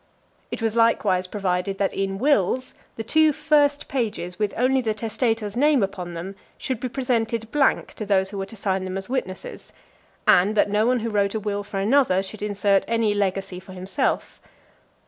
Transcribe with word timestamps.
It 0.49 0.63
was 0.63 0.75
likewise 0.75 1.27
provided 1.27 1.77
that 1.77 1.93
in 1.93 2.17
wills, 2.17 2.73
the 2.95 3.03
two 3.03 3.31
first 3.31 3.87
pages, 3.87 4.39
with 4.39 4.51
only 4.57 4.81
the 4.81 4.95
testator's 4.95 5.55
name 5.55 5.83
upon 5.83 6.15
them, 6.15 6.35
should 6.57 6.79
be 6.79 6.89
presented 6.89 7.51
blank 7.51 7.93
to 8.01 8.05
those 8.07 8.31
who 8.31 8.39
were 8.39 8.47
to 8.47 8.55
sign 8.55 8.83
them 8.83 8.97
as 8.97 9.09
witnesses; 9.09 9.71
and 10.27 10.57
that 10.57 10.71
no 10.71 10.87
one 10.87 11.01
who 11.01 11.11
wrote 11.11 11.35
a 11.35 11.39
will 11.39 11.63
for 11.63 11.79
another, 11.79 12.23
should 12.23 12.41
insert 12.41 12.83
any 12.87 13.13
legacy 13.13 13.59
for 13.59 13.73
himself. 13.73 14.41